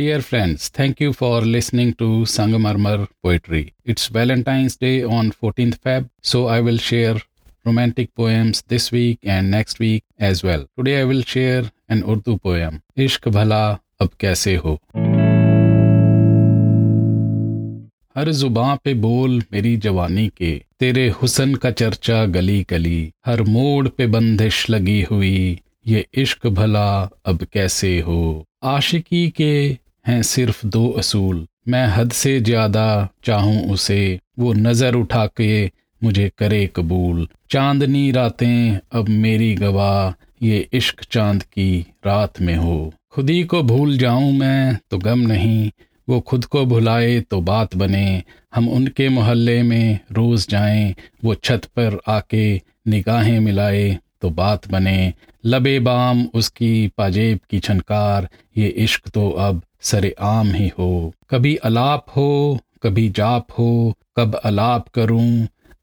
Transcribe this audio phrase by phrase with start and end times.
[0.00, 3.74] Dear friends, thank you for listening to Sangamarmar Poetry.
[3.84, 7.16] It's Valentine's Day on 14th Feb, so I will share
[7.66, 10.64] romantic poems this week and next week as well.
[10.78, 14.78] Today I will share an Urdu poem, Ishq Bhala Ab Kaise Ho.
[18.16, 23.88] ہر زباں پہ بول میری جوانی کے تیرے حسن کا چرچا گلی گلی ہر موڑ
[23.88, 25.56] پہ بندش لگی ہوئی
[25.86, 26.90] یہ عشق بھلا
[27.30, 28.22] اب کیسے ہو
[28.62, 29.52] عاشقی کے
[30.08, 35.68] ہیں صرف دو اصول۔ میں حد سے زیادہ چاہوں اسے، وہ نظر اٹھا کے
[36.02, 40.10] مجھے کرے قبول۔ چاندنی راتیں، اب میری گواہ،
[40.44, 45.68] یہ عشق چاند کی رات میں ہو۔ خودی کو بھول جاؤں میں تو غم نہیں،
[46.08, 48.20] وہ خود کو بھلائے تو بات بنے۔
[48.56, 50.92] ہم ان کے محلے میں روز جائیں،
[51.22, 55.10] وہ چھت پر آ کے نگاہیں ملائے تو بات بنے۔
[55.44, 58.22] لبے بام، اس کی پاجیب کی چھنکار،
[58.56, 64.28] یہ عشق تو اب سر عام ہی ہو۔ کبھی الاپ ہو، کبھی جاپ ہو، کب
[64.44, 65.30] الاپ کروں،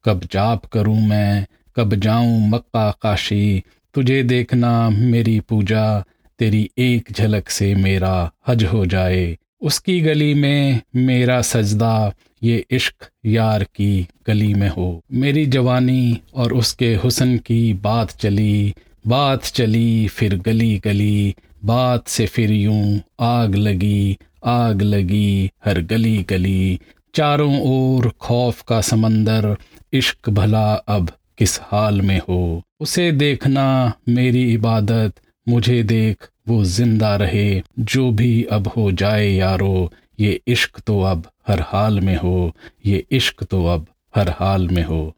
[0.03, 1.41] کب جاپ کروں میں،
[1.75, 3.59] کب جاؤں مکہ کاشی
[3.91, 5.99] تجھے دیکھنا میری پوجا،
[6.36, 12.09] تیری ایک جھلک سے میرا حج ہو جائے۔ اس کی گلی میں میرا سجدہ،
[12.42, 18.09] یہ عشق یار کی گلی میں ہو۔ میری جوانی اور اس کے حسن کی بات
[18.17, 18.71] چلی
[19.08, 21.31] بات چلی، پھر گلی گلی،
[21.66, 26.77] بات سے پھر یوں آگ لگی آگ لگی، ہر گلی گلی۔
[27.14, 29.53] چاروں اور خوف کا سمندر،
[29.94, 31.03] عشق بھلا اب
[31.36, 38.44] کس حال میں ہو؟ اسے دیکھنا میری عبادت، مجھے دیکھ وہ زندہ رہے۔ جو بھی
[38.49, 42.49] اب ہو جائے یارو، یہ عشق تو اب ہر حال میں ہو۔
[42.83, 43.83] یہ عشق تو اب
[44.16, 45.11] ہر حال میں ہو۔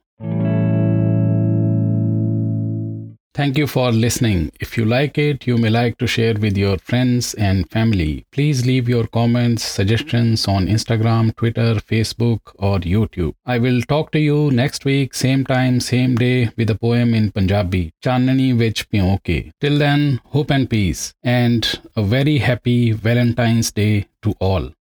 [3.40, 4.52] Thank you for listening.
[4.60, 8.26] If you like it, you may like to share with your friends and family.
[8.34, 13.36] Please leave your comments, suggestions on Instagram, Twitter, Facebook, or YouTube.
[13.46, 17.32] I will talk to you next week, same time, same day, with a poem in
[17.32, 19.54] Punjabi, Chanani Vich Pionke.
[19.62, 24.74] Till then, hope and peace, and a very happy Valentine's Day to all.